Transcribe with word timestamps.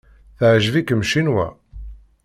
Teɛjeb-ikem 0.37 1.01
Ccinwa? 1.07 1.47